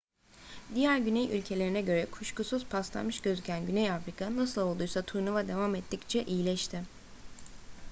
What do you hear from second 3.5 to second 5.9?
güney afrika nasıl olduysa turnuva devam